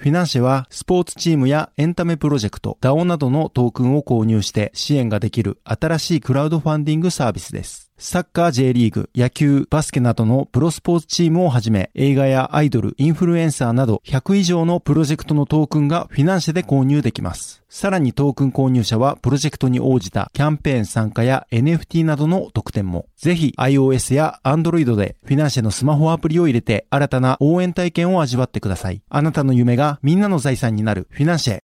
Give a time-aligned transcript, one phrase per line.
[0.00, 7.90] フィナンシェはスポーツチームやエンタメプロジェクト、DAO などのトークンを購入して支援ができる新しいクラウドファンディングサービスです。
[7.98, 17.62] サッカー J リーグ、野球、バスケなどのプロスポーツチームをはじめ、映画やアイドル、インフルエンサーなど100以上のプロジェクトのトークンがフィナンシェで購入できます。
[17.68, 23.06] さらにトークン購入者はプロジェクトに応じたキャンペーン参加や NFT などの特典も。
[23.16, 29.02] ぜひ iOS や Android でフィナンシェのスマホアプリを入れて新たな応援体験を味わってください。
[29.10, 31.60] あなたの夢がみんなの財産になるフィナンシェ。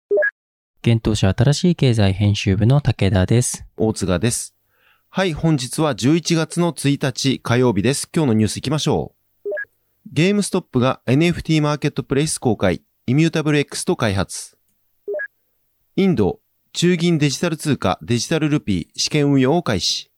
[0.81, 3.65] 現当社新しい経済編集部の武田です。
[3.75, 4.53] 大津賀です。
[5.09, 8.09] はい、本日は11月の1日火曜日です。
[8.15, 9.13] 今日のニュース行きましょ
[9.45, 9.49] う。
[10.11, 14.57] ゲームストップが NFT マーケットプレイス公開、イミュータブル X と開発。
[15.95, 16.39] インド、
[16.71, 20.09] 中銀デジタル通貨デジタルルピー試験運用を開始。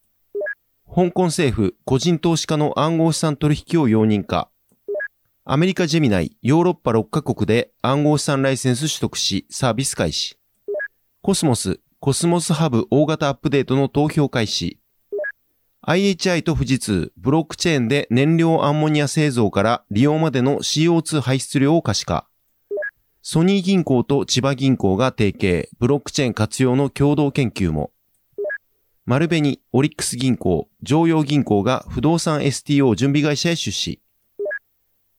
[0.88, 4.50] 香港政府、個人投資家の暗号資産取引を容認か。
[5.48, 10.40] アメリカジェミナイ、ヨーロッパ6カ国で暗号資産ライセンス取得し、サービス開始。
[11.22, 14.80] コスモス、コスモスハブ大型アップデートの投票開始。
[15.84, 22.28] IHI と富士通、ブロックチェーンで燃料アンモニア製造から利用までの CO2 排出量を可視化。
[23.22, 27.92] ソニー銀行と千葉銀行が提携、ブロックチェーン活用の共同研究も。
[29.06, 34.02] 丸紅、オリックス銀行、常陽銀行が不動産 STO 準備会社へ出資。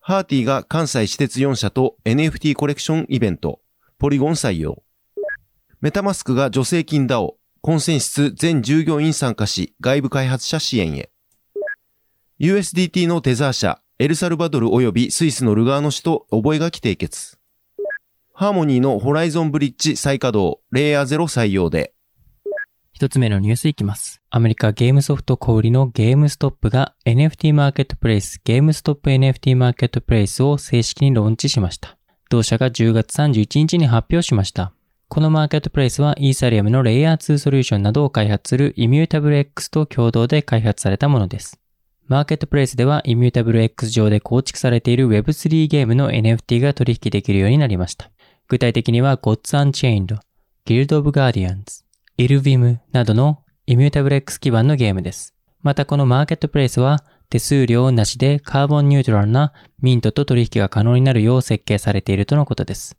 [0.09, 3.61] ハーティーが関西私鉄4社と NFT コレクションイベント、
[3.99, 4.85] ポリゴン採用。
[5.81, 11.11] メタマスクが助成金 DAO、コンセンシス全従業員参加し、外部開発者支援へ。
[12.39, 17.41] USDT のテザー社、エルサルバドル及びスイスのルガーノ市と覚書締結。
[18.33, 21.96] ハーモニーのホライゾンブリッジ再稼働、レイヤーゼロ採用で。
[22.97, 24.23] 一つ目のニュースいきます。
[24.31, 31.99] アメリカゲームソフト小売りのゲームストップが NFT マーケットプレイス、ゲームストップ NFT マーケットプレイスを正式にローンチしました。
[32.31, 34.73] 同社が10月31日に発表しました。
[35.09, 41.61] このマーケットプレイスはイーサリアムのレイヤー2ソリューションなどを開発するイミュータブル X と共同で開発されたものです。
[42.07, 48.11] マーケットプレイスではイミュータブル X 上で構築されている Web3 ゲームの NFT が取引できるようになりました。
[48.49, 50.17] 具体的には Gods Unchained、
[50.65, 51.86] Guild of Guardians、
[52.19, 55.35] イルビムなどのイミュータブル X 基盤のゲームです。
[55.63, 62.97] またこのマーケットプレイスは手数料なしでカーボンニュートラルなミントと取引が可能になるよう設計されているとのことです。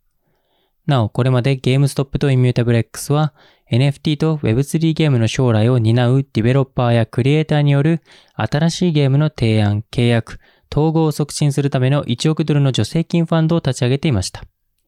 [0.86, 3.34] なお、これまでゲームストップとイミュータブル X は
[3.72, 8.02] NFT と Web3 ゲームの将来を担うディベロッパーやクリエイターによる
[8.36, 10.38] 新しいゲームの提案、契約、
[10.72, 14.44] 統合を促進するための1億ドルの助成金ファンドを立ち上げていました。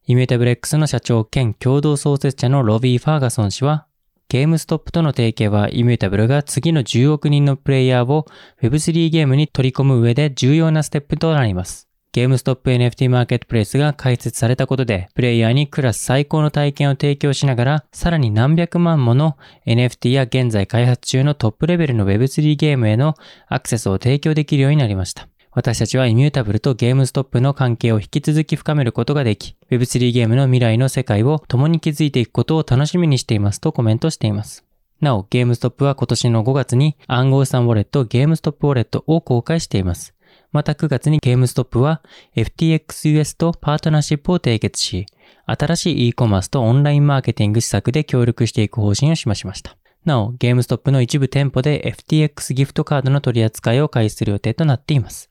[0.06, 3.86] イミュータブル X の社長兼共同創設者のロビー・ファーガソン氏は、
[4.30, 8.26] ゲームストップとの提携はイミュータブルが次の10億人のプレイヤーを
[8.62, 11.88] Web3 ゲームに取り込む上で重要なステップとなります。
[12.12, 19.36] ゲームストップ NFT マーケットプレイスが開設されたことで、プレイヤーにクラス最高の体験を提供しながら、さらに何百万もの
[19.66, 23.16] NFT や現在開発中のトップレベルの Web3 ゲームへの
[23.48, 25.26] アクセスを提供できるようになりました。
[25.53, 34.65] 私たちはイミュータブルとゲームストップの関係を引き続き深めることができ、Web3 ゲームの未来の世界を共に築いていくことを楽しみにしていますとコメントしています。
[35.00, 40.15] なお、ゲームストップは今年の5月に暗号資産ウォレットゲームストップウォレットを公開しています。
[40.53, 42.00] また9月にゲームストップは
[42.37, 45.07] FTXUS とパートナーシップを締結し、
[45.47, 49.77] 新しい e コマースとオンラインマーケティング施策で協力していく方針を示しました。
[50.04, 55.30] なお、ゲームストップの一部店舗で FTX ギフトカードの取り扱いを開始する予定となっています。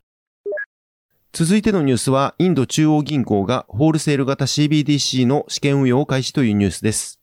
[1.32, 7.22] 続いてのニュースは、インド中央銀行がホールセール型 CBDC の試験運用を開始というニュースです。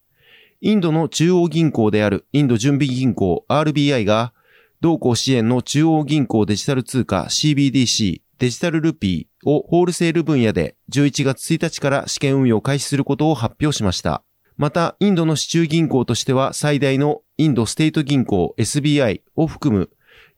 [0.60, 4.32] インドの中央銀行であるインド準備銀行 RBI が、
[4.80, 14.22] 同行支援の中央銀行デジタル通貨 CBDC デジタルルピーをホールセール分野で11月1日から試験運用を開始することを発表しました。
[14.56, 19.90] また、インドの市中銀行としては最大のインドステート銀行 SBI を含む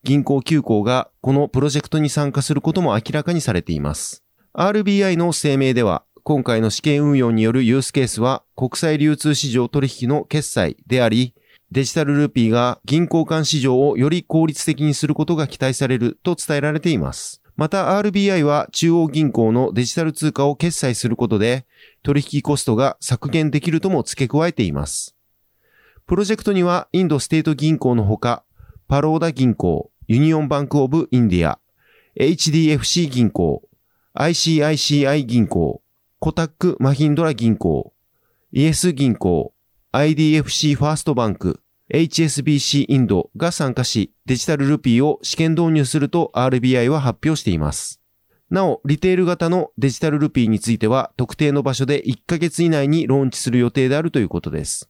[0.04, 4.22] 銀行9行がこのプロジェクトに参加することも明らかにされています。
[4.54, 11.34] RBI の声明では、今回の試験運用によるユースケースは国際流通市場取引の決済であり、
[11.70, 17.42] デジタルルーピーが銀行間市場をより効率的にすることが期待されると伝えられています。
[17.56, 21.66] また RBI は中央銀行のデジタル通貨を決済することで
[22.02, 25.16] 取引コストが削減できるとも付け加えています。
[26.06, 28.44] プロジェクトにはインドステート銀行のほか、
[28.88, 31.58] バローダ銀行、ユニオンバンクオブインディア、
[32.18, 33.68] HDFC 銀行、
[34.14, 35.82] ICICI 銀行、
[36.18, 37.92] コタックマヒンドラ銀行、
[38.50, 39.52] イエス銀行、
[39.92, 41.60] IDFC ファーストバンク、
[41.92, 48.00] HSBC インドが参加し、デジタルルピーを試験導入すると RBI は発表しています。
[48.48, 54.88] なお、リテール型のデジタルルピーについては、特定の場所で1ヶ月以内にローンチする予定であるということです。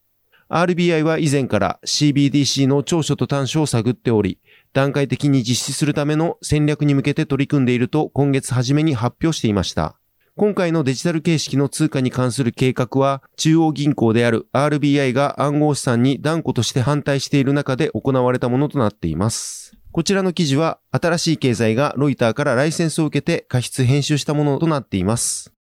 [0.50, 4.38] RBI は以前から CBDC の長所と短所を探っており、
[4.72, 9.98] 段階的に実施するための戦略に向けて取り組んでいると今月初めに発表していました。
[10.36, 19.76] 今回のデジタル形式の通貨に関する計画は、中央銀行である RBI が暗号資産に断固として反対している中で行われたものとなっています。
[19.90, 25.57] こちらの記事は、新しい経済がロイターからライセンスを受けて過失編集したものとなっています。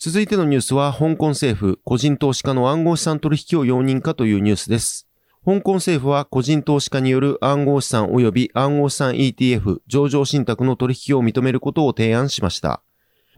[0.00, 5.08] 続いてのニュースは、香港政府、個人投資家の暗号資産取引を容認かというニュースです。
[5.44, 12.80] 香港政府は個人投資家による暗号資産及び暗号資産 ETF 上場信託の取引を認めることを提案しました。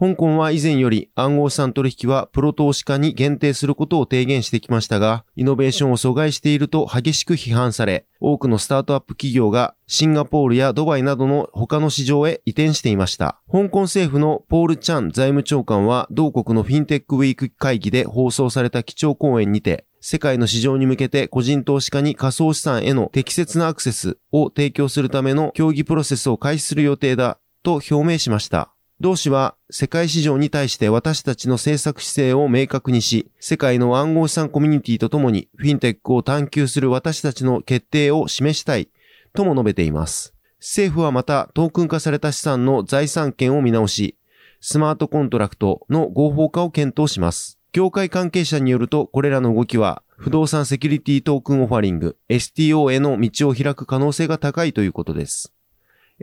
[0.01, 13.43] 香港は以前より暗号資産取引はプロ投資家に限定することを提言してきましたが、イノベーションを阻害していると激しく批判され、多くのスタートアップ企業がシンガポールやドバイなどの他の市場へ移転していました。
[13.53, 28.73] 香港政府のポール・チャン財務長官は同国のフィンテックウィーク会議で放送された基調講演にて、世界の市場に向けて個人投資家に仮想資産への適切なアクセスを提供するための協議プロセスを開始する予定だと表明しました。
[29.01, 38.91] 同氏は世界市場に対して私たちの政策姿勢を明確にし、世界の暗号資産コミュニティとともにフィンテックを探求する私たちの決定を示したい
[39.33, 40.35] とも述べています。
[40.59, 44.19] 政府はまたトークン化された資産の財産権を見直し、
[44.61, 47.59] スマートコントラクトの合法化を検討します。
[47.73, 55.55] 業界関係者によると、これらの動きは、不動産セキュリティトークンオファリング、STO への道を開く可能性が高いということです。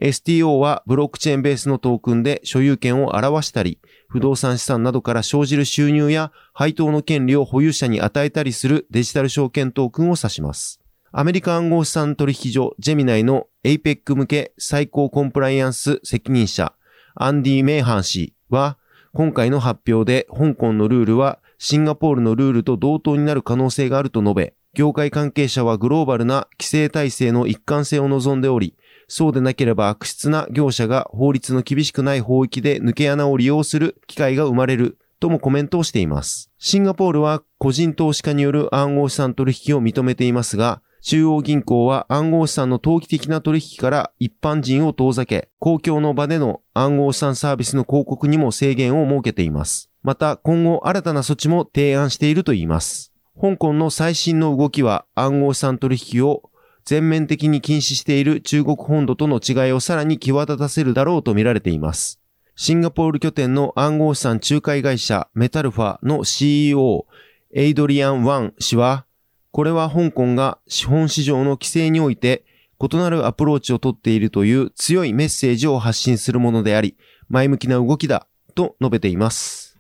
[0.02, 10.80] STO はブロックチェーンベースのトークンで所有権を表したり、不動産資産などから生じる収入や配当の権利を保有者に与えたりするデジタル証券トークンを指します。
[11.12, 16.74] アメリカ暗号資産取引所ジェミナイの APEC 向け最高コンプライアンス責任者
[17.16, 18.78] アンディ・メイハン氏は
[19.14, 28.76] 今回の発表で香港のルールはシンガポールのルールと同等になる可能性があると述べ、業界関係者はグローバルな規制体制の一貫性を望んでおり、
[29.08, 36.52] そうでなければ悪質な業者が法律の厳しくない法域で抜け穴を利用する機会が生まれるともコメントをしています。
[36.58, 49.90] シンガポールは個人投資家による暗号資産取引を認めていますが、中央銀行は暗号資産の投機的な取引から一般人を遠ざけ、公共の場での暗号資産サービスの広告にも制限を設けています。
[50.04, 53.14] また今後新たな措置も提案しているといいます。
[53.40, 56.50] 香港の最新の動きは暗号資産取引を
[56.88, 62.22] 全面的に禁止している中国本土との違いをさらに際立たせるだろうと見られています。
[62.56, 67.06] シンガポール拠点の暗号資産仲介会社メタルファの CEO
[67.54, 69.06] エイドリアン・ワン氏は、
[69.52, 72.46] これは香港が資本市場の規制において
[72.80, 76.96] 異なるアプローチをとっているという強いメッセージを発信するものであり、
[77.28, 79.78] 前向きな動きだと述べています。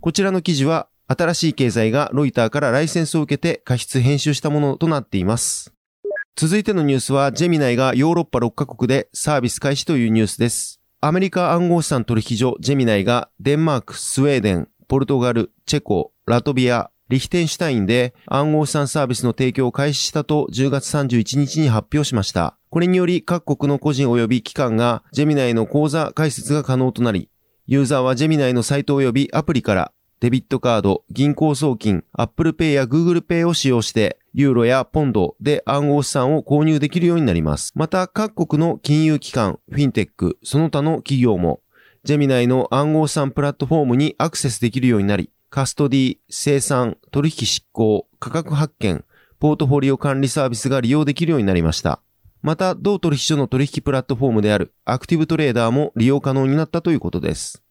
[0.00, 5.72] こちらの記事は新しい経済がロイターからライセンスを受けて加筆編集したものとなっています。
[6.36, 10.80] 続いてのニュースは、ジェミナイがヨーロッパ6カ国でサービス開始というニュースです。
[11.02, 22.56] アメリカ暗号資産取引所ジェミナイがデンマーク、スウェーデン、ポルトガル、チェコ、ラトビア、リヒテンシュタインで暗号資産サービスの提供を開始したと10月31日に発表しました。
[22.70, 27.28] これにより各国の個人及び機関がジェミナイの口座開設が可能となり、
[27.66, 37.72] ユーザーはジェミナイのサイト及びアプリからデビットカード、銀行送金、Apple Pay や Google Pay を使用して、ユーロやポンドで暗号資産を購入できるようになります。
[37.74, 41.62] また、各国の金融機関、フィンテック、その他の企業も、
[42.04, 49.02] ジェミナイの暗号資産プラットフォームにアクセスできるようになり、カストディ、生産、取引執行、価格発見、
[49.38, 52.02] ポートフォリオ管理サービスが利用できるようになりました。
[52.42, 57.62] また、同取引所の取引プラットフォームであるアクティブトレーダーも利用可能になったということです。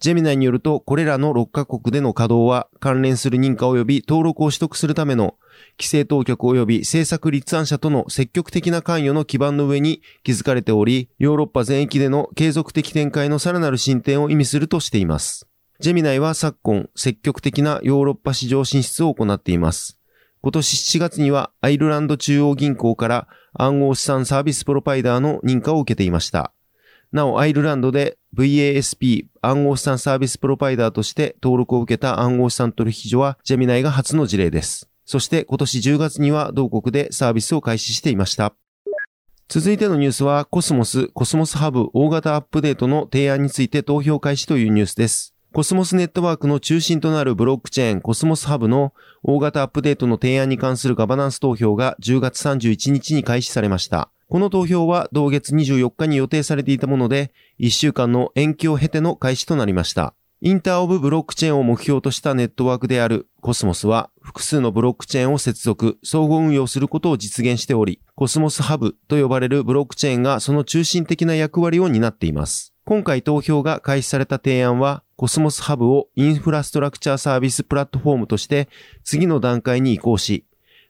[0.00, 5.36] ジェミナイによると、これらの6カ国での稼働は関連する認可及び登録を取得するための
[5.78, 15.48] 規制当局及び政策立案者との積極的な関与の基盤の上に築かれており、ヨーロッパ全域での継続的展開のさらなる進展を意味するとしています。
[15.80, 19.98] ジェミナイは昨今、積極的なヨーロッパ市場進出を行っています。
[20.42, 26.52] 今年7月にはアイルランド中央銀行から暗号資産サービスプロバイダーの認可を受けていました。
[27.14, 34.90] なお、アイルランドで VASP 暗号資産サービスプロバイダーとして登録を受けた暗号資産取引所はジェミナイが初の事例です。
[35.04, 38.52] そして今年10月には同国でサービスを開始していました。
[39.48, 45.36] 続いてのニュースはコスモス、コスモスハブ大型アップデートの提案について投票開始というニュースです。
[45.52, 48.92] コスモスネットワークの中心となるブロックチェーンコスモスハブの
[49.22, 54.10] 大型アップデートの提案に関するガバナンス投票が10月31日に開始されました。
[54.28, 60.14] この投票は同月24日に予定されていたもので、1週間の延期を経ての開始となりました。
[60.40, 72.74] インターネットオブブロックチェーンを目標としたネットワークであるコスモスは複数のブロックチェーンを接続、相互運用することを実現しており、コスモスハブと呼ばれるブロックチェーンがその中心的な役割を担っています。
[72.84, 78.68] 今回投票が開始された提案は、コスモスハブをインフラストラクチャーサービスプラットフォームとして
[79.04, 80.44] 次の段階に移行し、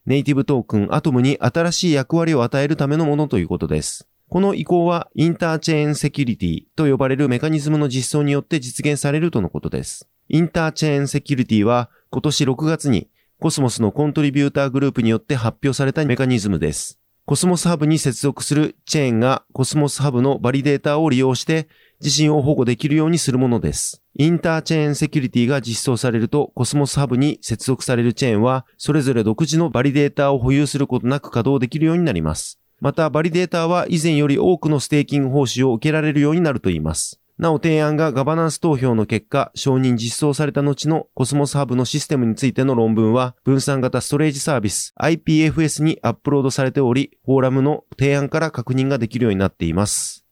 [0.06, 4.06] ネイティブトークンアトムに新しい役割を与えるためのものということです。
[4.28, 10.08] この移行はインターチェーンセキュリティと呼ばれるメカニズムの実装によって実現されるとのことです。
[10.28, 13.08] インターチェーンセキュリティは今年6月に
[13.40, 17.00] コスモスのコントリビューターグループによって発表されたメカニズムです。
[17.26, 21.68] コスモスハブに接続するチェーンがコスモスハブのバリデータを利用して
[22.04, 24.02] 自身を保護できるようにするものです。
[24.16, 32.61] インターチェーンセキュリティが実装されると、コスモスハブに接続されるチェーンは、それぞれ独自のバリデータを保有することなく稼働できるようになります。
[32.80, 37.20] また、バリデータは以前より多くのステーキング報酬を受けられるようになるといいます。
[37.37, 50.24] なお提案がガバナンス投票の結果、承認実装された後のコスモスハブのシステムについての論文は、分散型ストレージサービス IPFS にアップロードされており、フォーラムの提案から確認ができるようになっています。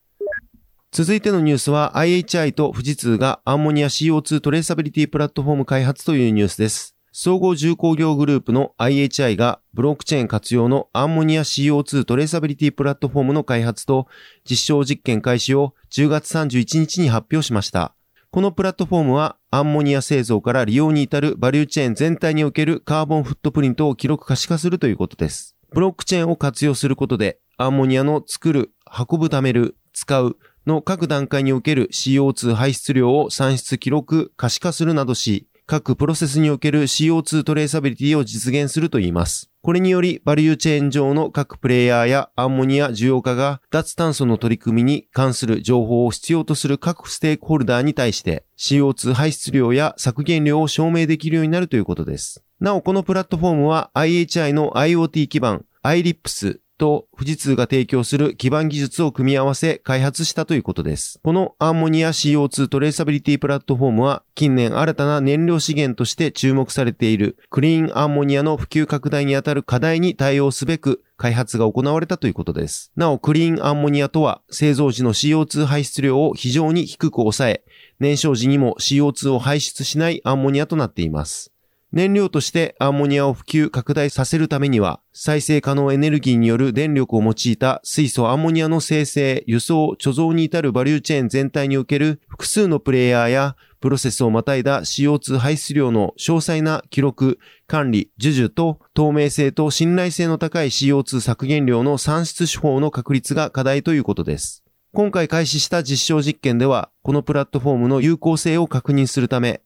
[0.93, 6.95] 続いてのニュースは IHI と富士通がアンモニア CO2 トレーサビリティプラットフォーム開発というニュースです。
[7.11, 14.05] 総合重工業グループの IHI がブロックチェーン活用のアンモニア CO2 トレーサビリティプラットフォームの開発と
[14.47, 17.95] 実証実験開始を10月31日に発表しました。
[18.29, 25.55] このプラットフォームはアンモニア製造から利用に至るバリューチェーン全体におけるカーボンフットプリントを記録可視化するということです。
[25.71, 39.49] ブロックチェーンを活用することでアンモニアの作る、運ぶ、貯める、使うの各段階における CO2 排出量を算出、記録、可視化するなどし、各プロセスにおける CO2 トレーサビリティを実現するといいます。
[39.61, 52.43] これにより、バリューチェーン上の各プレイヤーやアンモニア需要家が脱炭素の取り組みに関する情報を必要とする各ステークホルダーに対して CO2 排出量や削減量を証明できるようになるということです。
[52.59, 61.19] なお、このプラットフォームは IHI の IoT 基盤 iLips と富士通が提供する基盤技術を組み合わせ開発したということです。
[61.23, 72.91] このアンモニア CO2 トレーサビリティプラットフォームは近年新たな燃料資源として注目されているクリーンアンモニアの普及拡大にあたる課題に対応すべく開発が行われたということです。
[72.95, 77.63] なお、クリーンアンモニアとは製造時の CO2 排出量を非常に低く抑え、
[77.99, 81.52] 燃焼時にも CO2 を排出しないアンモニアとなっています。
[81.93, 104.63] 燃料としてアンモニアを普及拡大させるためには、再生可能エネルギーによる電力を用いた水素アンモニアの生成、輸送、貯蔵に至るバリューチェーン全体における複数のプレイヤーやプロセスをまたいだ CO2 排出量の詳細な記録、管理、授受と透明性と信頼性の高い CO2 削減量の算出手法の確立が課題ということです。
[104.93, 109.61] 今回開始した実証実験では、このプラットフォームの有効性を確認するため、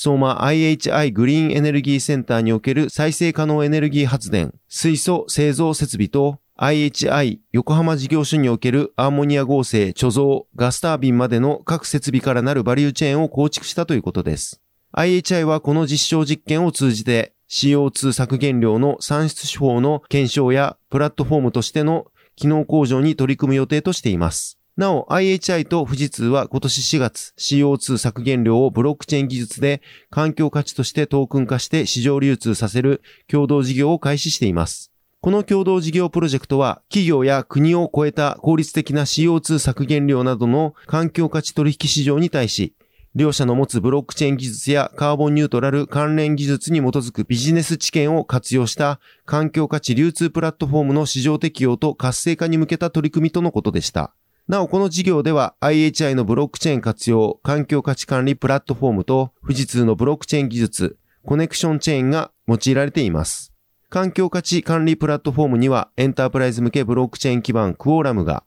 [0.00, 14.62] 相馬 IHI グリーンエネルギーセンターにおける再生可能エネルギー発電、水素製造設備と IHI 横浜事業所におけるアンモニア合成、貯蔵、ガスタービンまでの各設備からなるバリューチェーンを構築したということです。
[14.92, 24.60] IHI はこの実証実験を通じて CO2 削減量の算出手法の検証やプラットフォームとしての機能向上に取り組む予定としています。
[24.78, 34.92] なお、IHI と富士通は今年4月、CO2 削減量をブロックチェーン技術で環境価値としてトークン化して市場流通させる共同事業を開始しています。
[35.20, 42.72] この共同事業プロジェクトは、企業や国を超えた効率的な CO2 削減量などの環境価値取引市場に対し、
[43.16, 54.14] 両社の持つブロックチェーン技術やカーボンニュートラル関連技術に基づくビジネス知見を活用した環境価値流通プラットフォームの市場適用と活性化に向けた取り組みとのことでした。
[54.48, 63.52] なお、この事業では IHI のブロックチェーン活用環境価値管理プラットフォームと富士通のブロックチェーン技術コネクションチェーンが用いられています。
[63.90, 68.42] 環境価値管理プラットフォームにはエンタープライズ向けブロックチェーン基盤クオーラムが、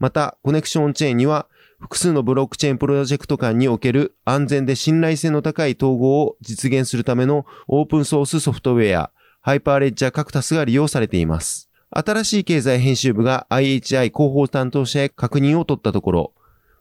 [0.00, 1.46] またコネクションチェーンには
[1.78, 9.12] 複数のブロックチェーンプロジェクト間における安全で信頼性の高い統合を実現するためのオープンソースソフトウェア、
[9.42, 11.70] ハイパーレッジャーカクタスが利用されています。
[11.90, 16.32] 新しい経済編集部が IHI 広報担当者へ確認を取ったところ、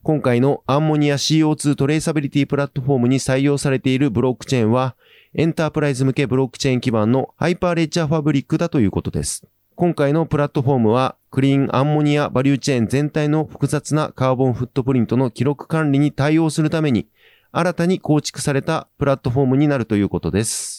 [0.01, 4.95] 今回のアンモニア CO2 トレーサビリティプラットフォームに採用されているブロックチェーンは、
[5.33, 9.47] エンタープライズ向けブロックチェーン基盤のハイパーレッジャーファブリックだということです。
[9.75, 17.07] 今回のプラットフォームは、クリーンアンモニアバリューチェーン全体の複雑なカーボンフットプリントの記録管理に対応するために、
[17.51, 20.74] 新たに構築されたプラットフォームになるということです。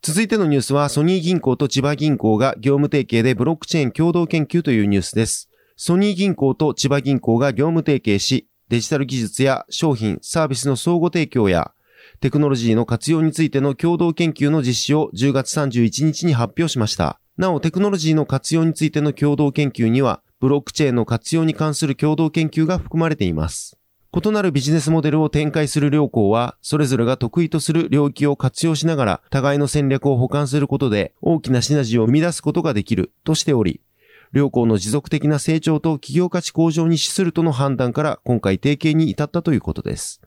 [0.00, 5.50] 続いてのニュースは、ソニー銀行と千葉銀行が業務提携でブロックチェーン共同研究というニュースです。
[5.76, 11.72] ソニー銀行と千葉銀行が業務提携し、デジタル技術や商品、サービスの相互提供や、
[12.20, 17.20] テクノロジーの活用についての共同研究の実施を10月31日に発表しました。
[17.36, 23.77] なお、テクノロジーの活用についての共同研究には、ブロックチェーンの活用に関する共同研究が含まれています。
[24.10, 33.82] 異なるビジネスモデルを展開する両校は、それぞれが得意とする領域を活用しながら、互いの戦略を補完することで、大きなシナジーを生み出すことができる、としており、
[34.32, 40.22] 両校の持続的な成長と企業価値向上に資するとの判断から、今回提携に至ったということです。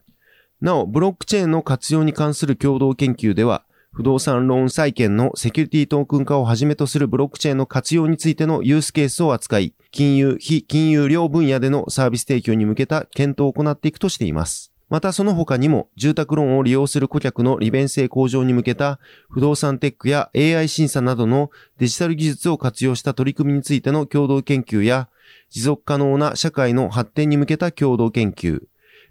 [0.60, 14.72] なお、ブロックチェーンの活用に関する共同研究では、不動産ローン債券のセキュリティトークン化をはじめとするブロックチェーンの活用についてのユースケースを扱い、金融、非金融両分野でのサービス提供に向けた検討を行っていくとしています。
[14.88, 25.10] またその他にも住宅ローンを利用する顧客の利便性向上に向けた不動産テックや AI 審査などのデジタル技術を活用した取り組みについての共同研究や
[25.50, 28.62] 持続可能な社会の発展に向けた共同研究、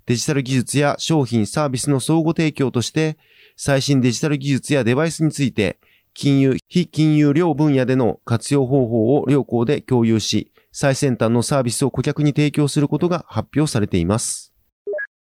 [0.05, 3.17] デジタル技術や商品サービスの相互提供として
[3.55, 5.79] 最新デジタル技術やデバイスについて
[6.13, 14.53] 金融、非金融両分野での活用方法を両校で共有し、最先端のサービスを顧客に提供することが発表されています。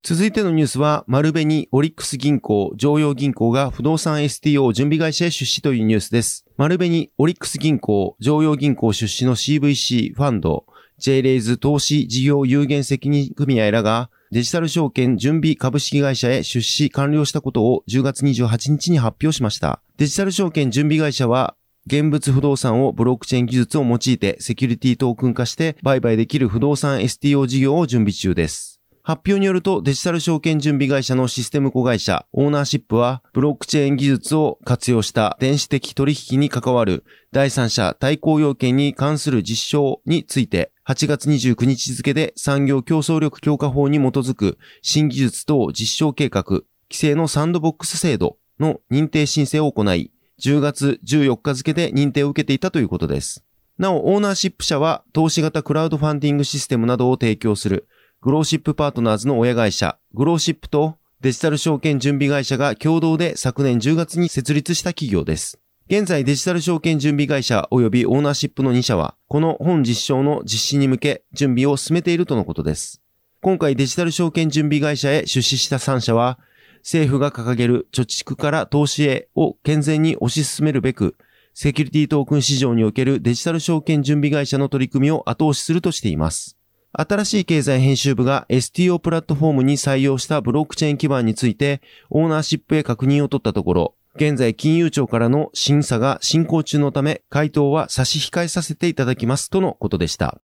[0.03, 6.47] 続いてのニュースは、丸紅オリックス銀行、常用銀行が不動産 STO 準備会社へ出資というニュースです。
[6.57, 10.65] 丸紅オリックス銀行、常用銀行出資の CVC ファンド、
[10.99, 19.81] J レイズ投資事業有限責任組合らがデジタル証券準備株式会社へ出資完了したことを10月28日に発表しました。
[19.97, 28.78] デジタル証券準備会社は現物不動産をブロックチェーン技術を用いてセキュリティトークン化して売買できる不動産 STO 事業を準備中です。
[29.09, 53.43] 発表によるとデジタル証券準備会社のシステム子会社オーナーシップはブロックチェーン技術を活用した電子的取引に関わる第三者対抗要件に関する実証について8月29日付で産業競争力強化法に基づく新技術等実証計画規制のサンドボックス制度の認定申請を行い10月14日付で認定を受けていたということです。
[53.79, 57.89] なお、オーナーシップ社は投資型クラウドファンディングシステムなどを提供する
[58.21, 65.61] グローシップパートナーズの親会社、グローシップとデジタル証券準備会社が共同で昨年10月に設立した企業です。
[65.89, 73.01] 現在デジタル証券準備会社及びオーナーシップの2社は、この本実証の実施に向け準備を進めているとのことです。
[73.41, 76.41] 今回デジタル証券準備会社へ出資した3社は、
[76.79, 81.17] 政府が掲げる貯蓄から投資へを健全に推し進めるべく、
[81.55, 86.58] セキュリティトークン市場におけるデジタル証券準備会社の取り組みを後押しするとしています。
[87.01, 91.81] 新しい経済編集部が STO プラットフォームに採用したブロックチェーン基盤について
[92.11, 100.41] オーナーシップへ確認を取ったところ、現在金融庁からの審査が進行中のため回答は差し控えさせていただきますとのことでした。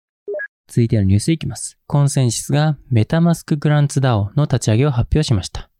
[0.67, 1.79] 続いてのニュースいきます。
[1.87, 5.71] コンセンシスがメタマスクグランツ DAO の立ち上げを発表しました。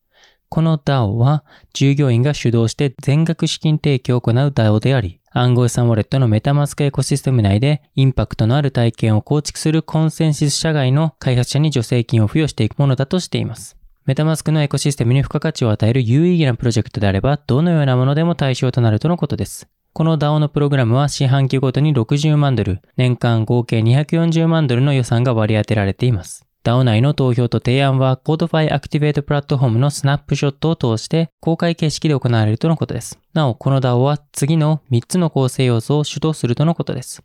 [0.50, 13.76] この DAO は従業員が主導して全額資金提供を行う DAO であり、暗号資産ウォレットのメタマスクエコシステム内でインパクトのある体験を構築するコンセンシス社外の開発者に助成金を付与していくものだとしています。
[14.06, 19.68] メタマスクのエコシステムに付加価値を与える有意義なプロジェクトであれば、どのようなものでも対象となるとのことです。
[19.94, 26.46] この DAO のプログラムは四半期ごとに60万ドル、年間合計240万ドルの予算が割り当てられています。
[26.64, 33.20] DAO 内の投票と提案は Codify Activate プラットフォームのスナップショットを通して公開形式で行われるとのことです。
[33.34, 37.22] なお、この DAO は次の3つの構成要素を主導するとのことです。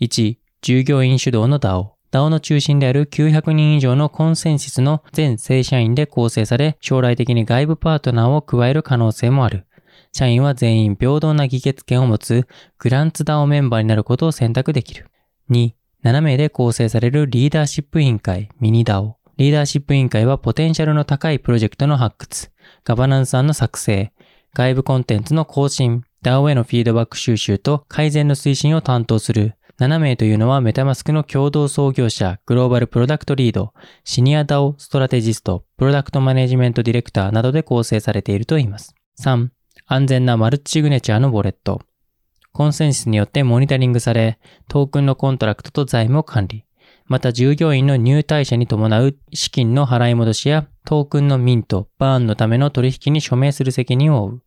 [0.00, 1.92] 1、従業員主導の DAO。
[2.10, 9.66] DAO の中心である900人以上のコンセンシスの全正社員で構成され、将来的に外部パートナーを加える可能性もある。
[10.12, 12.46] 社員は全員平等な議決権を持つ
[12.78, 15.08] グランツ DAO メンバーになることを選択できる。
[15.50, 15.72] 2、
[16.04, 19.16] 7名で構成されるリーダーシップ委員会、ミニ DAO。
[19.36, 22.50] リーダーシップ委員会はポテンシャルの高いプロジェクトの発掘、
[22.84, 24.12] ガバナンス案の作成、
[24.54, 33.72] 外部コンテンツの更新、DAO へのフィードバック収集と改善の推進を担当する7名というのはメタマスクの共同創業者、グローバルプロダクトリード、
[34.04, 38.94] シニア DAO ストラテジスト、プロダクトマネジメントディレクターなどで構成されているといいます。
[39.20, 39.48] 3、
[39.86, 41.80] 安全なマルチシグネチャーのウォレット。
[42.52, 44.38] コンセンシスによってモニタリングされ、
[44.68, 46.64] トークンのコントラクトと財務を管理。
[47.06, 54.42] また従業員の入退社に伴う資金の払い戻しやトークンのミント、バーンのための取引に署名する責任を負う。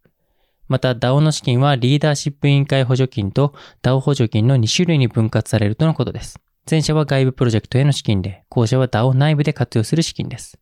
[0.67, 6.39] また DAO の資金はリーダーシップ委員会補助金と DAO 補助金の2種類に分割されるとのことです。
[6.69, 10.59] 前者は外部プロジェクトへの資金で、後者は DAO 内部で活用する資金です。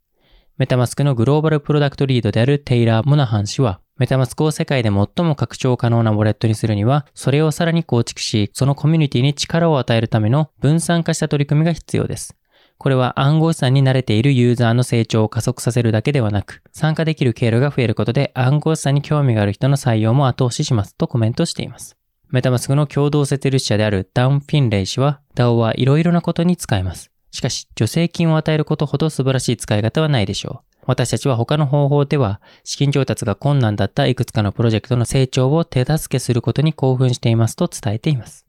[0.58, 12.36] メタマスクのグローバルプロダクトリードであるテイラー・モナハン氏は、メタマスクを世界で最も拡張可能なウォレットにするには、それをさらに構築し、そのコミュニティに力を与えるための分散化した取り組みが必要です。
[12.79, 21.95] これは暗号資産に慣れているユーザーの成長を加速させるだけではなく、参加できる経路が増えることで暗号資産に興味がある人の採用も後押ししますとコメントしています。
[22.29, 27.12] メタマスクの共同設立者であるダウン・フィンレイ氏は、DAO はいろいろなことに使えます。
[27.32, 30.72] しかし、助成金を与えることほど素晴らしい使い方はないでしょう。
[30.86, 38.46] 私たちは他の方法では、資金調達が困難だったいくつかのプロジェクトの成長を手助けすることに興奮していますと伝えています。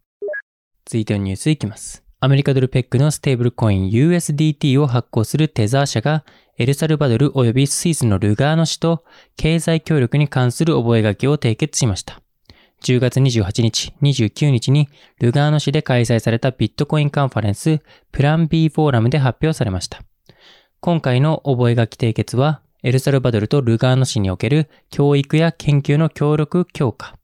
[0.84, 2.02] 続いてのニュースいきます。
[2.20, 6.24] アメリカドルペックのステーブルコイン USDT を発行するテザー社が、
[6.56, 9.04] エルサルバドル及びスイスのルガーノ市と
[9.36, 12.20] 経済協力に関する覚書を締結しました。
[12.82, 14.88] 10月28日、29日に
[15.20, 17.80] ルガーノ市で開催されたビットコインカンファレンス
[18.12, 20.02] プラン B フォーラムで発表されました。
[20.84, 27.16] 今回の覚書締結は、エルサルバドルとルガーノ市における教育や研究の協力強化、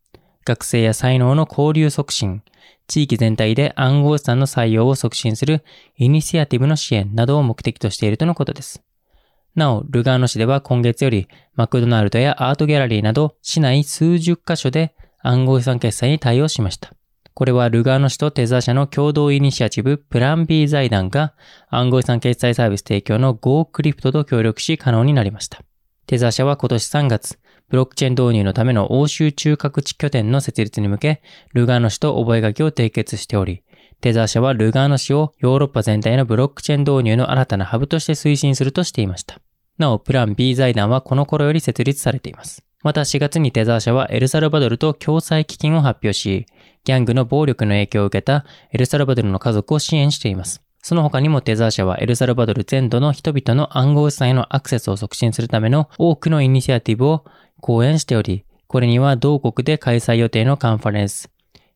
[0.47, 2.43] 学生や才能の交流促進、
[2.87, 5.63] 地域全体で暗号資産の採用を促進する
[5.99, 8.83] イニシアティブの支援などを目的としているとのことです。
[9.55, 16.95] なお、ルガーノ市では今月よりマクドナルドやアートギャラリーなど市内数十カ所で暗号資産決済に対応しました。
[17.35, 21.35] これはルガーノ市とテザー社の共同イニシアチブプラン B 財団が
[21.69, 25.63] 暗号資産決済サービス提供の Go クリプトと協力し可能になりました。
[26.07, 27.39] テザー社は今年3月、
[27.69, 31.23] ブロックチェーン導入のための欧州中核地拠点の設立に向け、
[31.55, 33.63] ルガーノ市と覚書を締結しており、
[34.01, 39.39] テザー社はルガーノ市をヨーロッパ全体のブロックチェーン導入の新たなハブとして推進するとしていました。
[39.79, 42.65] なお、プラン B 財団はこの頃より設立されています。
[42.83, 46.47] また4月にテザー社はエルサルバドルと共済基金を発表し、
[46.85, 50.63] ギャングの暴力の影響を受けたエルサルバドルの家族を支援しています。
[50.83, 57.25] その他にもテザー社はエルサルバドル全土の人々の暗号資産へのアクセスを促進するための多くのイニシアティブを
[57.61, 61.31] 講演しており、これには同国で開催予定のカンファレンス、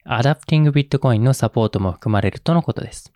[0.04, 3.12] アダプティングビットコインのサポートも含まれるとのことです。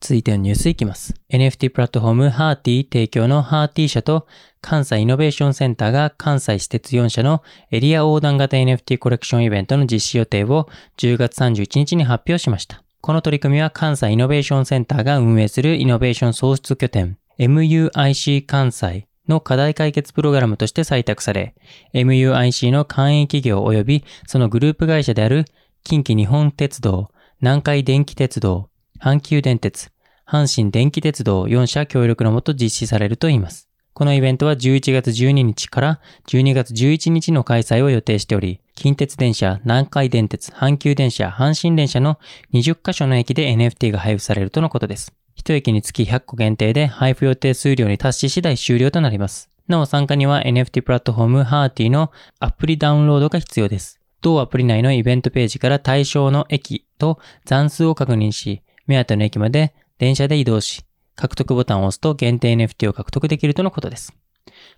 [0.00, 1.14] 続いてのニュースいきます。
[1.30, 4.26] NFT プラットフォーム Harty 提供の Harty 社と
[4.62, 12.82] 関西イノベーションセンターが関西私鉄4社のエリア横断型 NFT コレクションイベントの実施予定を10月31日に発表しました。
[13.02, 21.54] この取り組みは関西イノベーションセンターが運営するイノベーション創出拠点 MUIC 関西の課題解決プログラムとして採択され、
[21.94, 25.44] MUIC の関営企業及びそのグループ会社である
[25.84, 27.10] 近畿日本鉄道、
[27.40, 28.70] 南海電気鉄道、
[29.02, 29.90] 阪急電鉄、
[30.28, 33.66] 阪神電気鉄道4社協力のもと実施されるといいます。
[33.94, 42.18] このイベントは11月12日から12月11日の開催を予定しており、近鉄電車、南海電鉄、阪急電車、阪神電車の
[42.52, 45.14] 20カ所の駅で NFT が配布されるとのことです。
[45.38, 49.48] 1駅につき100個限定で配布予定数量に達し次第終了となります。
[49.66, 53.98] なお参加には NFT プラットフォーム Harty のアプリダウンロードが必要です。
[54.20, 64.12] 同アプリ内のイベントページから対象の駅と残数を確認し、目当ての駅まで電車で移動し、獲得ボタンを押すと限定 NFT を獲得できるとのことです。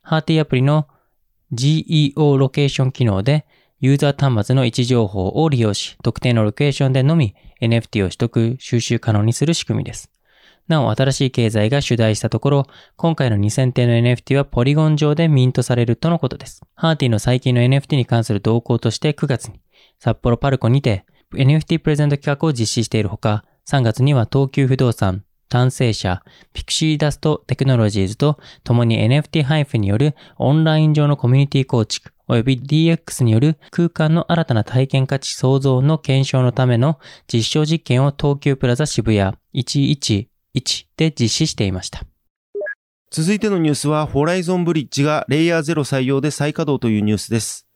[0.05, 0.87] Harty アプリの
[1.53, 3.47] GEO ロケーション機能で
[3.81, 10.11] ユーザー端末の位置情報を利用し、特定のロケーションでのみ NFT を取得、収集可能にする仕組みです。
[10.69, 16.63] なお、新しい経済が主題したところ、今回の2000点の NFT はポリゴン上でミントされるとのことです。
[16.75, 19.61] ハーティの最近の NFT に関する動向として9月に、
[19.99, 26.23] 札幌パルコにて NFT プレゼント企画を実施しているほか、3月には東急不動産、単成社、
[26.53, 36.99] ピクシーダストテクノロジーズと共に NFT 配布によるオンライン上のコミュニティ構築、及び DX による空間の新たな体験価値創造の検証のための
[37.33, 42.05] 実証実験を東急プラザ渋谷11 1で実施していました。
[43.11, 47.67] 続いてのニュースは、ホライゾンブリッジがレイヤー0採用で再稼働というニュースです。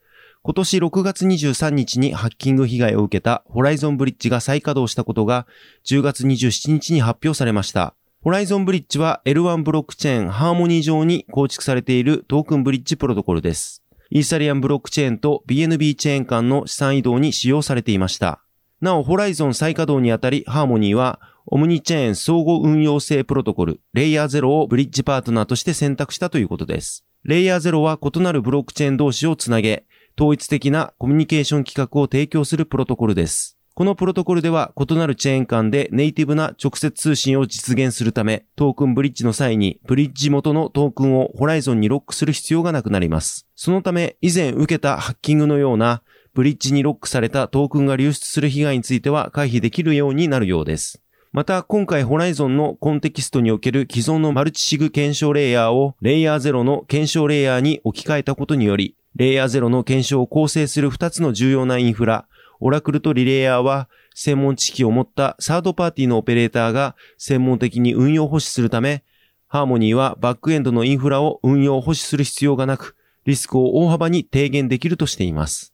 [0.46, 5.44] 今年6月23日にハッキング被害を受けたホライゾンブリッジが再稼働したことが
[5.84, 7.94] 10月27日に発表されました。
[8.22, 13.82] ホライゾンブリッジは L1 ブロックチェーンハーモニー上に構築されているトークンブリッジプロトコルです。
[14.10, 18.40] イーサリアンブロックチェーンと BNB チェーン間の資産移動に使用されていました。
[18.80, 27.04] なお、ホライゾン再稼働にあたり、ハーモニーは、オムニチェーン相互運用性プロトコル、レイヤー0をブリッジパートナーとして選択したということです。
[27.24, 29.85] レイヤー0は異なるブロックチェーン同士をつなげ、
[30.18, 33.58] 統一的なコミュニケーション規格を提供するプロトコルです。
[33.74, 43.46] このプロトコルでは異なるチェーン間でネイティブな直接通信を実現するため、トークンブリッジの際にブリッジ元のトークンをホライゾンにロックする必要がなくなります。
[43.54, 46.02] そのため、以前受けたハッキングのような
[46.32, 51.02] ブリッジにロックされたトークンが流出する被害については回避できるようになるようです。
[51.32, 62.28] また、今回ホライゾンのコンテキストにおける既存のマルチシグ検証レイヤーをレイヤー0の検証レイヤーに置き換えたことにより、レイヤー0の検証を構成する2つの重要なインフラ、
[62.60, 69.04] オラクルとリレイヤーは、専門知識を持ったサードパーティーのオペレーターが専門的に運用保守するため、
[69.46, 75.72] ハーモニーはバックエンドのインフラを運用保守する必要がなく、リスクを大幅に低減できるとしています。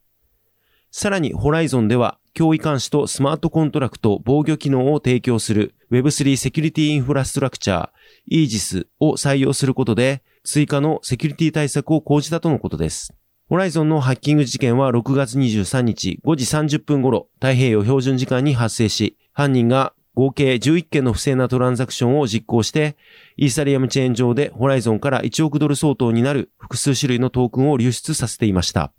[0.89, 7.89] さらに、ホライゾンでは、脅威監視とスマートコントラクト防御機能を提供する Web3 セキュリティインフラストラクチャー、
[8.25, 13.13] イージスを採用することで、追加のセキュリティ対策を講じたとのことです。
[13.53, 16.45] ホライゾンのハッキング事件は6月23日5時
[16.77, 22.97] 30分頃、太平洋標準時間に発生し、犯人が合計11件の不正なトランザクションを実行して、
[23.37, 28.91] イーサリアムチェーン上でホライゾンから1億ドル相当になる複数種類のトークンを流出させていました。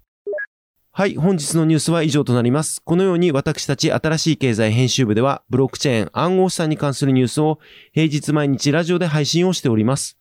[0.92, 2.80] はい、本日のニュースは以上となります。
[2.84, 7.58] このように私たち新しい経済編集部では、ブロックチェーン暗号資産に関するニュースを
[7.92, 10.16] 平日毎日ラジオで配信をしております。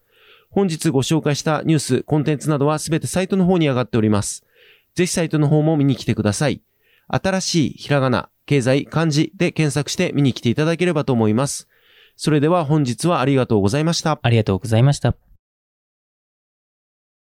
[0.54, 4.46] 本日ご紹介したニュース、コンテンツなどはすべてサイトの方に上がっております。
[4.94, 6.62] ぜひサイトの方も見に来てください。
[7.08, 11.68] 新しいひらがな、経済、漢字で検索して見に来ていただければと思います。
[12.16, 14.20] それでは本日はありがとうございました。
[14.22, 15.33] ありがとうございました。